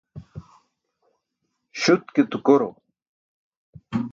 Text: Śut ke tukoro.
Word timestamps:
Śut 1.79 2.03
ke 2.13 2.21
tukoro. 2.31 2.69